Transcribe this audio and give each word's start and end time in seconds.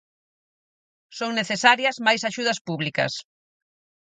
Son 1.17 1.31
necesarias 1.39 1.95
máis 2.05 2.21
axudas 2.29 2.59
públicas. 2.67 3.13